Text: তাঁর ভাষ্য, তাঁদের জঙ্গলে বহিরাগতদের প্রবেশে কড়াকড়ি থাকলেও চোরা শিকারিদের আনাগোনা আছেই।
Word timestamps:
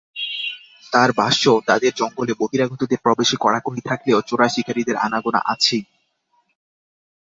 তাঁর 0.93 1.09
ভাষ্য, 1.11 1.43
তাঁদের 1.67 1.91
জঙ্গলে 1.95 2.33
বহিরাগতদের 2.39 3.03
প্রবেশে 3.05 3.35
কড়াকড়ি 3.39 3.81
থাকলেও 3.89 4.19
চোরা 4.21 4.47
শিকারিদের 4.49 4.97
আনাগোনা 4.97 5.41
আছেই। 5.45 5.83